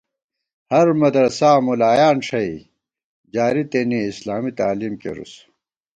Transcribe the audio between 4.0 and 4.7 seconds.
اسلامی